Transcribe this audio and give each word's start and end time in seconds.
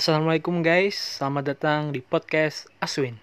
Assalamualaikum 0.00 0.64
guys, 0.64 0.96
selamat 1.20 1.44
datang 1.52 1.92
di 1.92 2.00
podcast 2.00 2.64
Aswin. 2.80 3.20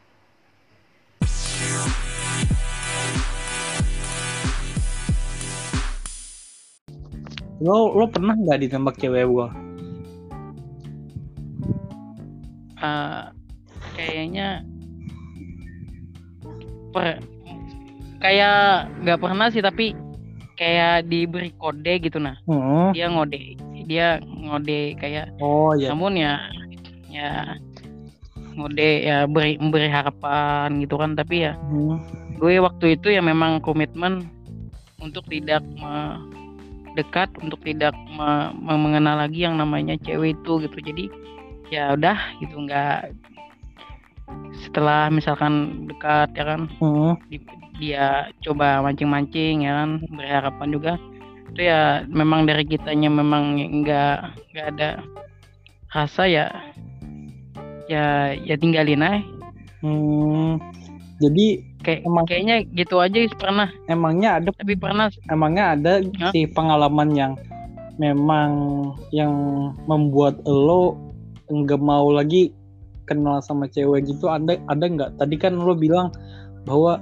Lo 7.57 7.89
lo 7.97 8.05
pernah 8.05 8.37
nggak 8.37 8.59
ditembak 8.61 8.95
cewek 9.01 9.25
gua? 9.25 9.49
uh, 12.77 13.33
kayaknya 13.97 14.61
per 16.93 17.17
kayak 18.21 18.85
nggak 19.01 19.17
pernah 19.17 19.49
sih 19.49 19.65
tapi 19.65 19.97
kayak 20.53 21.09
diberi 21.09 21.49
kode 21.57 21.97
gitu 22.05 22.21
nah 22.21 22.37
Hmm. 22.45 22.93
dia 22.93 23.09
ngode 23.09 23.57
dia 23.89 24.21
ngode 24.21 24.93
kayak 25.01 25.33
Oh 25.41 25.73
ya. 25.73 25.89
namun 25.89 26.21
ya 26.21 26.37
ya 27.17 27.57
ngode 28.53 28.91
ya 29.05 29.17
beri 29.25 29.57
memberi 29.57 29.89
harapan 29.89 30.81
gitu 30.81 30.97
kan 30.97 31.17
tapi 31.17 31.49
ya 31.49 31.53
Hmm. 31.57 31.97
gue 32.37 32.61
waktu 32.61 32.97
itu 32.97 33.13
ya 33.13 33.21
memang 33.21 33.57
komitmen 33.61 34.29
untuk 35.01 35.25
tidak 35.29 35.61
dekat 36.97 37.29
untuk 37.41 37.61
tidak 37.61 37.93
me- 38.09 38.53
me- 38.57 38.81
mengenal 38.81 39.21
lagi 39.21 39.45
yang 39.45 39.57
namanya 39.57 39.97
cewek 40.01 40.33
itu 40.37 40.65
gitu 40.65 40.77
jadi 40.81 41.05
ya 41.69 41.83
udah 41.93 42.17
gitu 42.41 42.57
nggak 42.65 43.13
setelah 44.65 45.13
misalkan 45.13 45.85
dekat 45.85 46.33
ya 46.33 46.43
kan 46.45 46.61
Hmm. 46.81 47.13
di- 47.29 47.45
dia 47.77 48.33
coba 48.41 48.81
mancing-mancing 48.81 49.69
ya 49.69 49.85
kan 49.85 49.89
berharapan 50.09 50.69
juga 50.73 50.93
itu 51.53 51.61
ya 51.69 52.01
memang 52.09 52.49
dari 52.49 52.65
kitanya 52.65 53.09
memang 53.13 53.61
nggak 53.85 54.17
nggak 54.53 54.67
ada 54.77 54.89
rasa 55.93 56.25
ya 56.25 56.45
ya 57.87 58.35
ya 58.35 58.55
tinggalin 58.59 59.03
aja. 59.03 59.19
Hmm. 59.81 60.59
Jadi 61.17 61.65
kayak 61.81 62.05
Emang- 62.05 62.27
kayaknya 62.29 62.55
gitu 62.77 63.01
aja 63.01 63.17
pernah. 63.39 63.69
Emangnya 63.89 64.37
ada 64.37 64.49
tapi 64.53 64.77
pernah 64.77 65.09
emangnya 65.33 65.73
ada 65.73 65.93
Hah? 66.21 66.31
sih 66.35 66.45
pengalaman 66.45 67.09
yang 67.17 67.33
memang 67.97 68.51
yang 69.09 69.33
membuat 69.89 70.37
lo 70.45 70.93
nggak 71.49 71.81
mau 71.81 72.13
lagi 72.13 72.53
kenal 73.09 73.41
sama 73.41 73.65
cewek 73.65 74.05
gitu? 74.05 74.29
Ada 74.29 74.61
ada 74.69 74.85
nggak? 74.85 75.17
Tadi 75.17 75.35
kan 75.41 75.57
lo 75.57 75.73
bilang 75.73 76.13
bahwa 76.69 77.01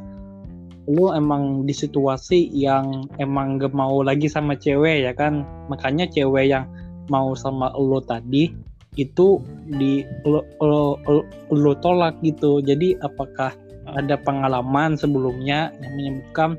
lo 0.85 1.11
emang 1.17 1.65
di 1.65 1.73
situasi 1.73 2.53
yang 2.53 3.09
emang 3.17 3.57
nggak 3.57 3.73
mau 3.73 3.99
lagi 4.05 4.31
sama 4.31 4.55
cewek 4.55 5.03
ya 5.03 5.11
kan? 5.11 5.43
Makanya 5.67 6.07
cewek 6.07 6.47
yang 6.47 6.69
mau 7.11 7.33
sama 7.35 7.73
lo 7.75 7.99
tadi 7.99 8.53
itu 8.95 9.43
di 9.67 10.07
lo, 10.23 10.43
lo, 10.63 10.99
lo, 11.07 11.21
lo 11.51 11.73
tolak 11.79 12.19
gitu. 12.23 12.63
Jadi 12.63 12.95
apakah 13.03 13.51
ada 13.93 14.17
pengalaman 14.17 14.97
sebelumnya 14.97 15.69
yang 15.83 15.93
menyebutkan 15.93 16.57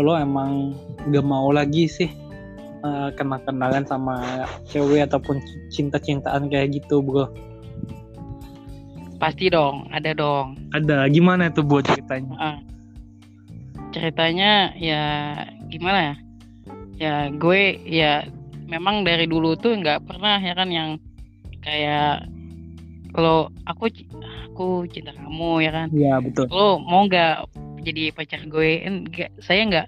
lo 0.00 0.16
emang 0.16 0.72
gak 1.12 1.26
mau 1.26 1.52
lagi 1.52 1.84
sih 1.84 2.08
uh, 2.86 3.12
kenal-kenalan 3.12 3.84
sama 3.84 4.46
cewek 4.70 5.04
ataupun 5.04 5.42
cinta-cintaan 5.68 6.48
kayak 6.48 6.80
gitu 6.80 7.02
bro? 7.02 7.28
Pasti 9.20 9.52
dong 9.52 9.86
ada 9.94 10.10
dong. 10.16 10.58
Ada. 10.74 11.06
Gimana 11.12 11.52
tuh 11.52 11.66
buat 11.66 11.86
ceritanya? 11.86 12.36
Ah. 12.38 12.58
ceritanya 13.92 14.72
ya 14.80 15.04
gimana 15.68 15.98
ya? 16.00 16.14
Ya 16.96 17.14
gue 17.28 17.76
ya 17.84 18.24
memang 18.64 19.04
dari 19.04 19.28
dulu 19.28 19.52
tuh 19.60 19.76
nggak 19.76 20.08
pernah 20.08 20.40
ya 20.40 20.56
kan 20.56 20.72
yang 20.72 20.96
kayak 21.62 22.26
kalau 23.12 23.52
aku 23.68 23.92
aku 24.52 24.66
cinta 24.90 25.12
kamu 25.14 25.64
ya 25.64 25.70
kan? 25.72 25.88
Iya 25.92 26.14
betul. 26.20 26.46
Lo 26.48 26.80
mau 26.80 27.04
nggak 27.06 27.48
jadi 27.84 28.12
pacar 28.14 28.40
gue? 28.48 28.82
Enggak 28.82 29.30
saya 29.42 29.62
nggak 29.68 29.86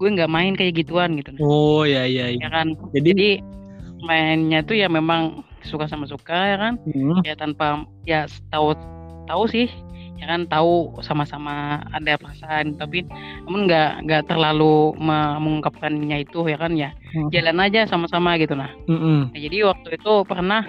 gue 0.00 0.08
nggak 0.18 0.30
main 0.32 0.52
kayak 0.56 0.82
gituan 0.82 1.14
gitu. 1.20 1.30
Oh 1.38 1.84
ya 1.86 2.08
ya, 2.08 2.32
ya 2.32 2.48
kan? 2.48 2.74
Jadi 2.96 3.08
jadi 3.12 3.28
mainnya 4.02 4.66
tuh 4.66 4.74
ya 4.74 4.90
memang 4.90 5.46
suka 5.62 5.86
sama 5.86 6.10
suka 6.10 6.34
ya 6.34 6.56
kan? 6.58 6.74
Hmm, 6.90 7.22
ya 7.22 7.34
tanpa 7.38 7.86
ya 8.08 8.26
tahu 8.50 8.74
tahu 9.28 9.46
sih. 9.46 9.68
Ya 10.22 10.30
kan 10.30 10.46
tahu 10.46 11.02
sama-sama 11.02 11.82
ada 11.90 12.14
perasaan. 12.14 12.78
Tapi 12.78 13.02
namun 13.42 13.66
nggak 13.66 14.06
nggak 14.06 14.22
terlalu 14.30 14.94
me- 14.98 15.38
mengungkapkannya 15.42 16.22
itu 16.24 16.46
ya 16.46 16.58
kan? 16.58 16.72
Ya 16.78 16.94
Hmm. 17.12 17.28
jalan 17.28 17.60
aja 17.60 17.84
sama-sama 17.84 18.40
gitu 18.40 18.56
nah. 18.56 18.72
Mm-mm. 18.88 19.36
Nah, 19.36 19.40
jadi 19.40 19.68
waktu 19.68 20.00
itu 20.00 20.12
pernah 20.24 20.64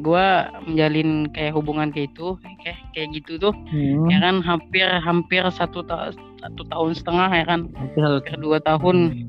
gua 0.00 0.50
menjalin 0.66 1.28
kayak 1.32 1.54
hubungan 1.56 1.90
kayak 1.90 2.12
itu 2.14 2.38
kayak 2.62 2.78
kayak 2.94 3.08
gitu 3.16 3.32
tuh. 3.38 3.54
Hmm, 3.70 4.08
ya 4.10 4.18
kan 4.20 4.36
hampir 4.42 4.86
hampir 4.86 5.42
satu 5.52 5.82
ta- 5.84 6.14
satu 6.40 6.62
tahun 6.68 6.92
setengah 6.96 7.30
ya 7.32 7.44
kan. 7.46 7.60
Hampir 7.74 8.02
hampir 8.02 8.36
dua 8.40 8.58
tahun. 8.62 9.28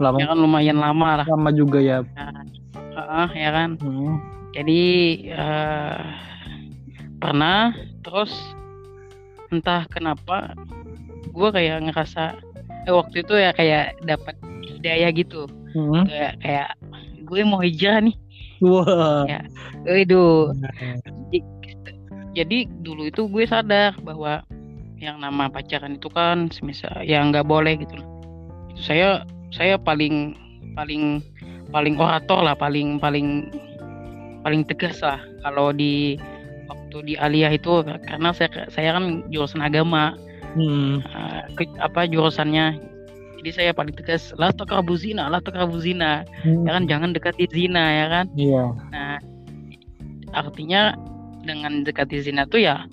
Lama. 0.00 0.18
Ya 0.18 0.26
kan 0.32 0.38
lumayan 0.40 0.78
lama 0.80 1.22
lah. 1.22 1.26
Lama 1.28 1.50
juga 1.52 1.78
ya. 1.78 2.02
Heeh, 2.74 3.28
ya 3.38 3.50
kan. 3.52 3.70
Hmm, 3.78 4.18
jadi 4.56 4.82
eh, 5.30 6.00
pernah 7.22 7.72
terus 8.02 8.32
entah 9.52 9.84
kenapa 9.92 10.56
gue 11.28 11.48
kayak 11.52 11.86
ngerasa 11.86 12.40
eh, 12.88 12.92
waktu 12.92 13.22
itu 13.22 13.34
ya 13.36 13.52
kayak 13.52 14.00
dapat 14.04 14.34
hidayah 14.66 15.10
gitu. 15.14 15.46
Hmm. 15.72 16.04
kayak 16.04 16.36
kayak 16.44 16.68
gue 17.24 17.40
mau 17.48 17.64
hijrah 17.64 18.04
nih 18.04 18.12
wah 18.62 19.26
Ya. 19.26 19.42
Waduh. 19.84 20.54
jadi 22.32 22.58
dulu 22.80 23.12
itu 23.12 23.28
gue 23.28 23.44
sadar 23.44 23.92
bahwa 24.00 24.40
yang 24.96 25.18
nama 25.18 25.50
pacaran 25.50 25.98
itu 25.98 26.06
kan 26.08 26.48
semisal 26.54 27.02
yang 27.02 27.34
nggak 27.34 27.44
boleh 27.44 27.74
gitu. 27.76 27.98
Itu 28.72 28.80
saya 28.80 29.26
saya 29.52 29.74
paling 29.76 30.38
paling 30.78 31.20
paling 31.74 31.98
orator 31.98 32.40
lah 32.40 32.54
paling 32.56 32.96
paling 33.02 33.50
paling 34.40 34.62
tegas 34.64 35.02
lah 35.02 35.18
kalau 35.42 35.74
di 35.74 36.16
waktu 36.70 36.96
di 37.04 37.14
aliyah 37.18 37.52
itu 37.52 37.82
karena 37.84 38.30
saya 38.32 38.48
saya 38.70 38.96
kan 38.96 39.26
jurusan 39.28 39.60
agama 39.60 40.14
Hmm, 40.52 41.00
ke- 41.56 41.80
apa 41.80 42.04
jurusannya 42.04 42.76
jadi 43.42 43.50
saya 43.50 43.70
paling 43.74 43.90
tegas 43.98 44.30
lah 44.38 44.54
takrabu 44.54 44.94
zina 44.94 45.26
lah 45.26 45.42
takrabu 45.42 45.82
zina 45.82 46.22
hmm. 46.46 46.62
ya 46.62 46.70
kan 46.78 46.84
jangan 46.86 47.10
dekati 47.10 47.50
zina 47.50 47.84
ya 47.90 48.06
kan 48.06 48.26
iya 48.38 48.64
Nah, 48.94 49.18
artinya 50.32 50.94
dengan 51.42 51.82
dekati 51.82 52.22
zina 52.22 52.46
tuh 52.46 52.62
ya 52.62 52.86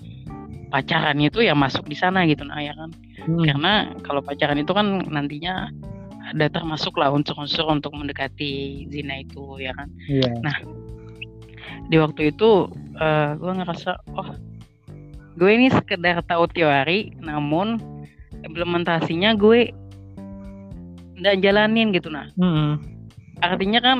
pacaran 0.74 1.22
itu 1.22 1.42
ya 1.42 1.54
masuk 1.54 1.86
di 1.86 1.94
sana 1.94 2.26
gitu 2.26 2.46
nah 2.46 2.62
ya 2.62 2.74
kan. 2.74 2.90
Hmm, 3.26 3.42
Karena 3.42 3.72
kalau 4.06 4.22
pacaran 4.22 4.58
itu 4.58 4.70
kan 4.74 5.02
nantinya 5.06 5.70
ada 6.30 6.46
termasuk 6.46 6.94
lah 6.94 7.10
unsur-unsur 7.10 7.66
untuk 7.66 7.90
mendekati 7.94 8.86
zina 8.90 9.22
itu 9.22 9.58
ya 9.58 9.74
kan. 9.74 9.88
iya 10.06 10.30
Di 11.90 11.96
waktu 11.98 12.30
itu 12.34 12.70
eh 12.98 13.30
gue 13.38 13.52
ngerasa 13.54 14.02
oh 14.18 14.30
gue 15.38 15.50
ini 15.50 15.72
sekedar 15.72 16.20
tahu 16.26 16.44
teori 16.50 17.16
namun 17.22 17.80
implementasinya 18.44 19.34
gue 19.38 19.72
nggak 21.20 21.44
jalanin 21.44 21.92
gitu 21.92 22.08
nah. 22.08 22.26
Hmm, 22.34 22.80
Artinya 23.40 23.80
kan 23.80 23.98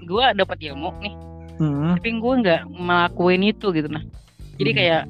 gue 0.00 0.24
dapat 0.36 0.58
ilmu 0.64 0.90
nih 1.00 1.14
hmm. 1.60 2.00
tapi 2.00 2.08
gue 2.16 2.34
nggak 2.40 2.60
melakuin 2.72 3.44
itu 3.44 3.68
gitu 3.70 3.88
nah 3.88 4.02
jadi 4.56 4.70
Hmm. 4.72 4.78
kayak 4.80 5.02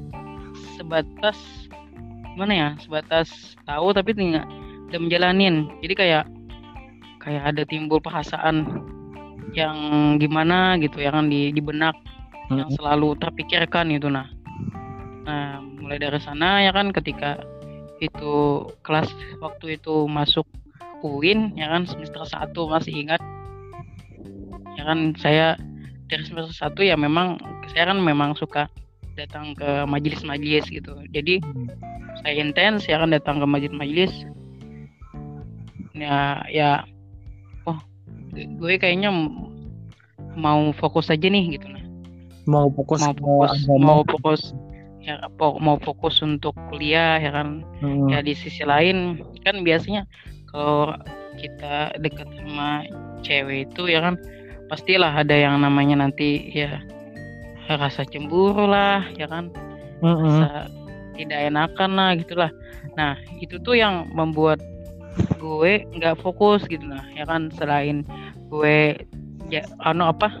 sebatas 0.75 1.37
gimana 2.35 2.53
ya 2.55 2.69
sebatas 2.79 3.27
tahu 3.67 3.91
tapi 3.91 4.15
tidak 4.15 4.47
tidak 4.87 5.01
menjalanin 5.03 5.55
jadi 5.83 5.93
kayak 5.95 6.23
kayak 7.19 7.43
ada 7.55 7.63
timbul 7.67 7.99
perasaan 7.99 8.67
yang 9.51 9.75
gimana 10.15 10.79
gitu 10.79 11.03
ya 11.03 11.11
kan 11.11 11.27
di 11.27 11.51
di 11.51 11.59
benak 11.59 11.95
yang 12.51 12.67
Hmm. 12.67 12.75
selalu 12.79 13.15
terpikirkan 13.19 13.91
itu 13.91 14.07
nah 14.11 14.27
nah 15.23 15.59
mulai 15.59 15.99
dari 16.01 16.19
sana 16.19 16.63
ya 16.65 16.71
kan 16.71 16.91
ketika 16.91 17.39
itu 18.01 18.65
kelas 18.81 19.07
waktu 19.39 19.77
itu 19.77 20.07
masuk 20.09 20.47
UIN 21.01 21.53
ya 21.57 21.69
kan 21.69 21.89
semester 21.89 22.21
1 22.23 22.53
masih 22.53 22.93
ingat. 22.93 23.21
Ya 24.77 24.83
kan 24.87 25.13
saya 25.17 25.57
dari 26.07 26.23
semester 26.25 26.73
1 26.73 26.89
ya 26.89 26.95
memang 26.97 27.41
saya 27.73 27.91
kan 27.91 27.99
memang 28.01 28.37
suka 28.37 28.69
datang 29.15 29.53
ke 29.57 29.85
majelis-majelis 29.87 30.67
gitu. 30.71 30.95
Jadi 31.11 31.43
saya 32.21 32.33
intens 32.39 32.87
ya 32.87 33.01
kan 33.01 33.11
datang 33.11 33.41
ke 33.41 33.45
majelis-majelis. 33.47 34.13
Ya 35.95 36.41
ya 36.49 36.87
oh 37.67 37.77
gue 38.33 38.73
kayaknya 38.79 39.11
mau 40.37 40.71
fokus 40.79 41.11
aja 41.11 41.27
nih 41.27 41.59
gitu 41.59 41.67
nah. 41.67 41.83
Mau 42.47 42.67
fokus 42.73 43.03
mau 43.03 43.13
fokus 43.13 43.51
mau 43.67 44.01
fokus 44.07 44.41
ya 45.01 45.17
mau 45.37 45.77
fokus 45.81 46.21
untuk 46.21 46.53
kuliah 46.69 47.17
ya 47.17 47.31
kan. 47.33 47.65
Hmm, 47.81 48.09
ya 48.09 48.21
di 48.21 48.33
sisi 48.37 48.61
lain 48.65 49.21
kan 49.41 49.65
biasanya 49.65 50.05
kalau 50.51 50.93
kita 51.39 51.95
dekat 52.03 52.27
sama 52.35 52.85
cewek 53.23 53.71
itu 53.71 53.87
ya 53.87 54.03
kan 54.03 54.19
pastilah 54.67 55.11
ada 55.11 55.33
yang 55.33 55.59
namanya 55.63 56.07
nanti 56.07 56.51
ya 56.51 56.79
rasa 57.71 58.03
cemburu 58.03 58.67
lah 58.67 59.03
ya 59.15 59.27
kan? 59.31 59.47
Mm-mm. 60.03 60.43
rasa 60.43 60.67
tidak 61.15 61.39
enakan 61.51 61.91
lah 61.95 62.09
gitulah. 62.19 62.51
Nah 62.99 63.15
itu 63.39 63.55
tuh 63.63 63.79
yang 63.79 64.11
membuat 64.11 64.59
gue 65.39 65.83
nggak 65.95 66.19
fokus 66.19 66.67
gitu 66.67 66.83
nah 66.83 67.03
ya 67.15 67.23
kan? 67.23 67.47
Selain 67.55 68.03
gue 68.51 68.99
ya 69.47 69.63
anu 69.87 70.11
apa 70.11 70.31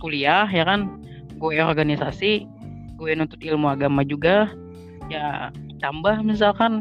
kuliah 0.00 0.48
ya 0.48 0.64
kan? 0.64 0.88
Gue 1.36 1.60
organisasi 1.60 2.48
gue 2.96 3.10
nuntut 3.12 3.40
ilmu 3.44 3.68
agama 3.68 4.00
juga 4.00 4.48
ya 5.12 5.52
tambah 5.84 6.24
misalkan 6.24 6.80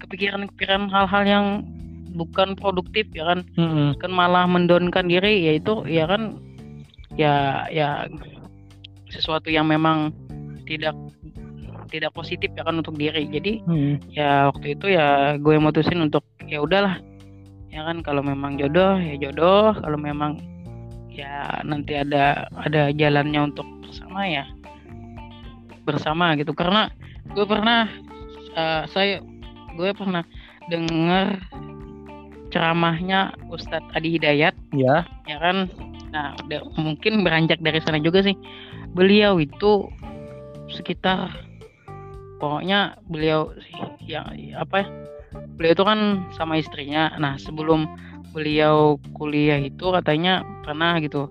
kepikiran-kepikiran 0.00 0.88
hal-hal 0.88 1.22
yang 1.28 1.46
bukan 2.16 2.58
produktif 2.58 3.06
ya 3.14 3.28
kan? 3.30 3.46
Mm-mm. 3.54 3.94
kan 4.02 4.10
malah 4.10 4.44
mendonkan 4.48 5.06
diri 5.06 5.46
yaitu 5.46 5.86
ya 5.86 6.10
kan? 6.10 6.40
Ya 7.18 7.66
ya 7.70 8.08
sesuatu 9.10 9.50
yang 9.50 9.66
memang 9.66 10.14
tidak 10.64 10.94
tidak 11.90 12.14
positif 12.14 12.50
ya 12.54 12.62
kan 12.62 12.78
untuk 12.78 12.94
diri. 12.98 13.26
Jadi 13.26 13.62
Mm-mm. 13.66 14.14
ya 14.14 14.50
waktu 14.50 14.78
itu 14.78 14.90
ya 14.94 15.36
gue 15.38 15.54
mutusin 15.58 16.02
untuk 16.02 16.22
ya 16.46 16.62
udahlah. 16.62 16.98
Ya 17.70 17.86
kan 17.86 18.02
kalau 18.02 18.22
memang 18.22 18.58
jodoh 18.58 18.98
ya 18.98 19.14
jodoh. 19.18 19.74
Kalau 19.78 19.98
memang 19.98 20.38
ya 21.10 21.62
nanti 21.66 21.98
ada 21.98 22.46
ada 22.54 22.94
jalannya 22.94 23.54
untuk 23.54 23.66
bersama 23.82 24.26
ya 24.26 24.44
bersama 25.82 26.34
gitu. 26.38 26.54
Karena 26.54 26.90
gue 27.34 27.46
pernah 27.46 27.90
eh, 28.54 28.82
saya 28.90 29.22
gue 29.74 29.90
pernah 29.94 30.24
dengar 30.70 31.38
ceramahnya 32.50 33.34
Ustadz 33.48 33.94
Adi 33.94 34.18
Hidayat. 34.18 34.54
Ya. 34.74 35.06
ya 35.24 35.38
kan? 35.38 35.70
Nah 36.10 36.34
mungkin 36.76 37.22
beranjak 37.22 37.62
dari 37.62 37.78
sana 37.82 38.02
juga 38.02 38.26
sih. 38.26 38.34
Beliau 38.92 39.38
itu 39.38 39.86
sekitar 40.70 41.30
pokoknya 42.42 42.98
beliau 43.06 43.54
yang 44.04 44.26
apa 44.58 44.82
ya? 44.82 44.86
Beliau 45.54 45.72
itu 45.78 45.84
kan 45.86 46.00
sama 46.34 46.58
istrinya. 46.58 47.14
Nah 47.16 47.38
sebelum 47.38 47.86
beliau 48.34 48.98
kuliah 49.14 49.58
itu 49.62 49.90
katanya 49.94 50.42
pernah 50.66 50.98
gitu 50.98 51.30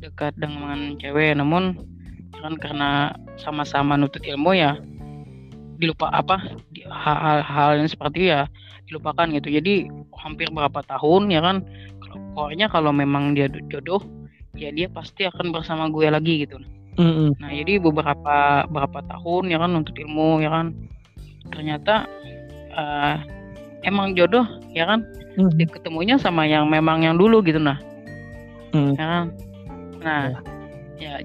dekat 0.00 0.32
dengan 0.40 0.96
cewek. 0.96 1.36
Namun 1.36 1.76
kan 2.38 2.56
karena 2.56 3.12
sama-sama 3.36 3.98
nutut 4.00 4.24
ilmu 4.24 4.56
ya 4.56 4.80
dilupa 5.78 6.10
apa 6.10 6.42
hal-hal 6.90 7.78
yang 7.78 7.88
seperti 7.88 8.34
ya 8.34 8.50
dilupakan 8.90 9.30
gitu. 9.30 9.48
Jadi 9.48 9.86
hampir 10.18 10.50
berapa 10.50 10.82
tahun 10.84 11.30
ya 11.30 11.40
kan 11.40 11.62
kalau 12.02 12.18
pokoknya 12.34 12.66
kalau 12.66 12.90
memang 12.90 13.32
dia 13.38 13.46
jodoh 13.70 14.02
ya 14.58 14.74
dia 14.74 14.90
pasti 14.90 15.24
akan 15.24 15.54
bersama 15.54 15.86
gue 15.88 16.10
lagi 16.10 16.44
gitu. 16.44 16.58
Mm-mm. 16.98 17.38
nah 17.38 17.54
jadi 17.54 17.78
beberapa 17.78 18.66
beberapa 18.66 19.06
tahun 19.06 19.54
ya 19.54 19.62
kan 19.62 19.70
untuk 19.78 19.94
ilmu 19.94 20.42
ya 20.42 20.50
kan. 20.50 20.74
Ternyata 21.54 22.10
eh, 22.74 23.14
emang 23.86 24.18
jodoh 24.18 24.44
ya 24.74 24.84
kan 24.84 25.06
Mm. 25.38 25.54
dia 25.54 25.70
ketemunya 25.70 26.18
sama 26.18 26.50
yang 26.50 26.66
memang 26.66 27.06
yang 27.06 27.14
dulu 27.14 27.38
gitu 27.46 27.62
nah. 27.62 27.78
Mm. 28.74 28.98
ya 28.98 29.06
kan? 29.06 29.26
Nah 30.02 30.22
ya 30.98 31.22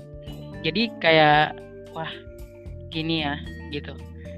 jadi 0.62 0.94
kayak 1.02 1.58
wah 1.98 2.14
gini 2.94 3.26
ya 3.26 3.42
gitu 3.74 3.98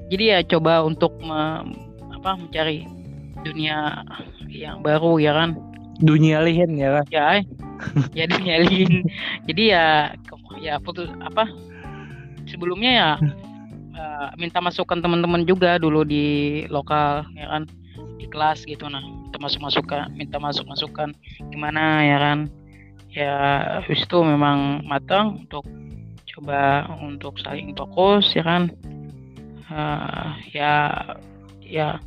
jadi 0.09 0.23
ya 0.23 0.39
coba 0.45 0.85
untuk 0.85 1.17
me- 1.21 1.65
apa 2.13 2.37
mencari 2.37 2.85
dunia 3.45 4.01
yang 4.49 4.81
baru 4.81 5.21
ya 5.21 5.33
kan? 5.33 5.57
Dunia 6.01 6.41
lihin 6.41 6.77
ya 6.77 7.01
kan. 7.01 7.05
ya 7.13 7.27
ya 8.15 8.23
dinyalin 8.25 9.03
jadi 9.51 9.63
ya 9.67 9.85
ya 10.63 10.73
putus 10.79 11.11
apa 11.19 11.45
sebelumnya 12.47 12.91
ya 12.91 13.09
eh, 13.93 14.27
minta 14.39 14.63
masukan 14.63 15.03
teman-teman 15.03 15.43
juga 15.43 15.77
dulu 15.77 16.01
di 16.01 16.65
lokal 16.69 17.25
ya 17.37 17.49
kan? 17.49 17.69
Di 18.17 18.25
kelas 18.31 18.65
gitu 18.65 18.89
nah 18.89 19.03
minta 19.03 19.37
masuk 19.37 19.61
masukan 19.61 20.09
minta 20.17 20.37
masuk 20.41 20.65
masukan 20.65 21.13
gimana 21.53 22.05
ya 22.05 22.17
kan? 22.17 22.39
Ya 23.15 23.35
habis 23.79 24.03
itu 24.03 24.17
memang 24.25 24.83
matang 24.83 25.45
untuk 25.47 25.63
coba 26.35 26.89
untuk 26.99 27.39
saling 27.39 27.71
fokus 27.71 28.35
ya 28.35 28.43
kan 28.43 28.67
Eh, 29.65 30.29
ya 30.53 30.73
ya 31.65 31.97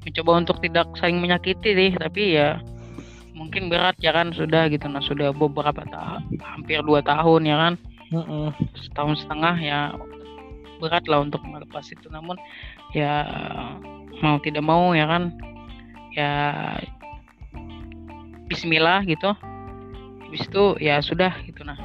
mencoba 0.00 0.40
untuk 0.40 0.56
tidak 0.64 0.88
saling 0.96 1.20
menyakiti 1.20 1.76
sih 1.76 1.90
tapi 1.92 2.40
ya 2.40 2.56
mungkin 3.36 3.68
berat 3.68 4.00
ya 4.00 4.16
kan 4.16 4.32
sudah 4.32 4.72
gitu. 4.72 4.88
Nah 4.88 5.04
sudah 5.04 5.28
beberapa 5.36 5.84
tahun 5.92 6.40
hampir 6.40 6.80
dua 6.80 7.04
tahun 7.04 7.44
ya 7.44 7.56
kan. 7.60 7.74
Setahun 8.80 9.24
setengah 9.24 9.56
ya 9.60 9.78
berat 10.80 11.04
lah 11.04 11.20
untuk 11.20 11.44
melepas 11.44 11.84
itu. 11.92 12.08
Namun 12.08 12.40
ya 12.96 13.28
mau 14.24 14.40
tidak 14.40 14.64
mau 14.64 14.96
ya 14.96 15.04
kan 15.04 15.36
ya 16.16 16.32
Bismillah 18.48 19.04
gitu. 19.04 19.36
Habis 20.28 20.48
itu 20.48 20.64
ya 20.80 20.96
sudah 21.04 21.36
gitu 21.44 21.60
nah. 21.60 21.76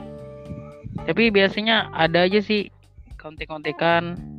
Tapi 1.04 1.36
biasanya 1.36 1.92
ada 1.92 2.24
aja 2.24 2.40
sih 2.40 2.72
kontek-kontekan. 3.20 4.37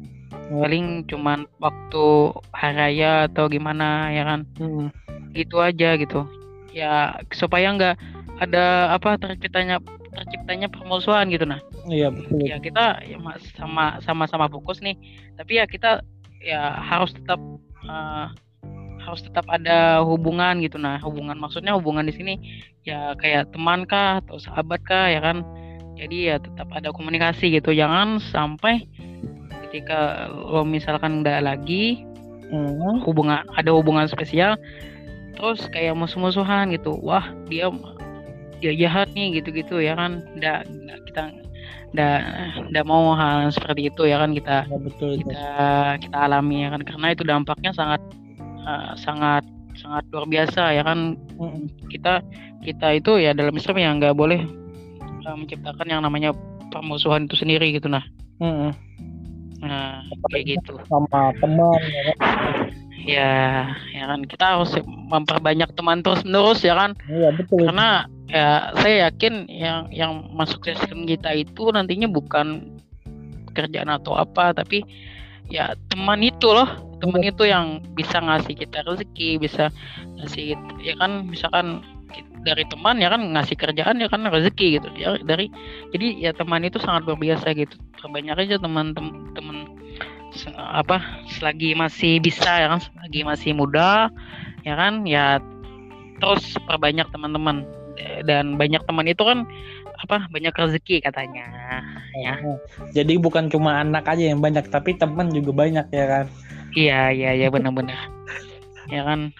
Paling 0.48 1.04
cuman 1.04 1.44
waktu 1.60 2.32
hari 2.56 2.74
raya 2.76 3.28
atau 3.28 3.46
gimana 3.52 4.08
ya 4.12 4.24
kan? 4.24 4.40
Mm-mm. 4.56 4.88
gitu 5.36 5.60
aja 5.60 5.94
gitu. 6.00 6.24
Ya 6.72 7.20
supaya 7.36 7.68
nggak 7.76 7.94
ada 8.40 8.96
apa 8.96 9.20
terciptanya 9.20 9.82
terciptanya 10.16 10.72
permusuhan 10.72 11.28
gitu 11.28 11.44
nah. 11.44 11.60
Iya 11.88 12.10
betul. 12.10 12.44
ya 12.44 12.56
kita 12.58 13.04
ya 13.04 13.16
ma- 13.20 13.40
sama 13.56 14.00
sama 14.00 14.24
sama 14.24 14.48
fokus 14.48 14.80
nih. 14.80 14.96
Tapi 15.36 15.60
ya 15.60 15.64
kita 15.68 16.00
ya 16.40 16.74
harus 16.80 17.12
tetap 17.12 17.38
eh, 17.84 18.26
harus 19.04 19.20
tetap 19.24 19.44
ada 19.52 20.00
hubungan 20.00 20.64
gitu 20.64 20.80
nah. 20.80 20.96
Hubungan 21.04 21.36
maksudnya 21.36 21.76
hubungan 21.76 22.08
di 22.08 22.14
sini 22.16 22.34
ya 22.88 23.12
kayak 23.20 23.52
teman 23.52 23.84
kah 23.84 24.24
atau 24.24 24.40
sahabat 24.40 24.80
kah 24.88 25.12
ya 25.12 25.20
kan? 25.20 25.44
Jadi 25.98 26.30
ya 26.30 26.38
tetap 26.38 26.70
ada 26.70 26.94
komunikasi 26.94 27.50
gitu. 27.52 27.74
Jangan 27.74 28.22
sampai 28.22 28.86
ketika 29.68 30.26
lo 30.32 30.64
misalkan 30.64 31.20
udah 31.20 31.44
lagi 31.44 32.02
Mm. 32.48 33.04
hubungan 33.04 33.44
ada 33.52 33.70
hubungan 33.70 34.08
spesial 34.08 34.56
terus 35.36 35.68
kayak 35.68 35.92
musuh-musuhan 35.92 36.72
gitu 36.72 36.96
wah 36.98 37.28
dia 37.44 37.68
dia 38.58 38.72
jahat 38.74 39.12
nih 39.12 39.38
gitu-gitu 39.38 39.78
ya 39.78 39.92
kan 39.92 40.24
nggak- 40.32 40.64
kita 41.04 41.28
nggak 41.92 42.18
nggak 42.72 42.84
mau 42.84 43.12
hal 43.12 43.44
yang 43.44 43.52
seperti 43.52 43.92
itu 43.92 44.02
ya 44.02 44.16
kan 44.16 44.32
kita 44.32 44.64
Ya, 44.64 44.78
betul. 44.80 45.10
kita 45.20 45.44
kita 46.00 46.16
alami 46.18 46.64
ya 46.64 46.72
kan 46.72 46.80
karena 46.82 47.06
itu 47.12 47.22
dampaknya 47.22 47.70
sangat 47.72 48.00
eh, 48.40 48.90
sangat 48.96 49.44
sangat 49.76 50.08
luar 50.08 50.24
biasa 50.24 50.72
ya 50.72 50.82
kan 50.82 51.20
Mm-mm. 51.36 51.68
kita 51.92 52.24
kita 52.64 52.96
itu 52.96 53.20
ya 53.20 53.30
dalam 53.30 53.52
Islam 53.52 53.76
ya 53.76 53.92
nggak 53.92 54.16
boleh 54.16 54.40
eh, 55.20 55.36
menciptakan 55.36 55.84
yang 55.84 56.00
namanya 56.00 56.32
permusuhan 56.68 57.28
itu 57.28 57.36
sendiri 57.36 57.76
gitu 57.76 57.92
nah 57.92 58.08
Mm-mm. 58.40 58.72
Nah 59.58 60.06
kayak 60.30 60.58
gitu. 60.58 60.78
Sama 60.86 61.34
teman 61.38 61.80
ya 61.82 62.02
kan. 62.06 62.16
ya 63.02 63.32
ya 63.94 64.04
kan? 64.06 64.20
Kita 64.26 64.44
harus 64.56 64.72
memperbanyak 64.86 65.70
teman 65.74 66.02
terus 66.02 66.22
menerus 66.22 66.62
ya 66.62 66.74
kan? 66.78 66.94
Iya 67.10 67.34
betul. 67.34 67.66
karena 67.66 68.06
ya 68.28 68.70
saya 68.76 69.08
yakin 69.08 69.48
yang 69.48 69.88
yang 69.88 70.12
masuk 70.36 70.62
sistem 70.68 71.08
kita 71.08 71.32
itu 71.32 71.72
nantinya 71.72 72.06
bukan 72.06 72.78
pekerjaan 73.50 73.88
atau 73.88 74.14
apa 74.14 74.52
tapi 74.52 74.84
ya 75.50 75.74
teman 75.90 76.22
itu 76.22 76.52
loh. 76.52 76.68
Teman 76.98 77.22
itu 77.22 77.46
yang 77.46 77.78
bisa 77.94 78.18
ngasih 78.18 78.58
kita 78.58 78.82
rezeki 78.82 79.38
bisa 79.38 79.70
ngasih 80.18 80.58
ya 80.82 80.94
kan? 80.98 81.26
Misalkan 81.26 81.82
dari 82.46 82.64
teman 82.68 83.02
ya 83.02 83.08
kan 83.10 83.22
ngasih 83.34 83.56
kerjaan 83.58 83.98
ya 83.98 84.08
kan 84.10 84.22
rezeki 84.26 84.78
gitu 84.78 84.88
ya 84.94 85.18
dari 85.22 85.50
jadi 85.90 86.30
ya 86.30 86.30
teman 86.34 86.62
itu 86.62 86.78
sangat 86.78 87.06
luar 87.06 87.18
biasa 87.18 87.54
gitu 87.54 87.74
terbanyak 87.98 88.36
aja 88.48 88.56
teman-teman 88.62 89.32
teman 89.34 89.56
se- 90.34 90.54
apa 90.54 91.02
selagi 91.38 91.74
masih 91.74 92.22
bisa 92.22 92.48
ya 92.48 92.68
kan 92.70 92.80
selagi 92.82 93.20
masih 93.26 93.50
muda 93.56 94.12
ya 94.62 94.74
kan 94.78 95.02
ya 95.08 95.42
terus 96.18 96.58
perbanyak 96.66 97.06
teman-teman 97.10 97.66
dan 98.26 98.54
banyak 98.54 98.82
teman 98.86 99.06
itu 99.10 99.22
kan 99.26 99.42
apa 99.98 100.30
banyak 100.30 100.54
rezeki 100.54 101.02
katanya 101.02 101.46
ya. 102.14 102.38
Oh. 102.46 102.58
Jadi 102.94 103.18
bukan 103.18 103.50
cuma 103.50 103.82
anak 103.82 104.06
aja 104.06 104.30
yang 104.30 104.38
banyak, 104.38 104.70
tapi 104.70 104.94
teman 104.94 105.26
juga 105.34 105.50
banyak 105.50 105.86
ya 105.90 106.06
kan. 106.06 106.26
iya 106.76 107.10
iya 107.10 107.30
iya 107.34 107.48
benar-benar 107.48 107.96
ya 108.92 109.02
kan 109.02 109.32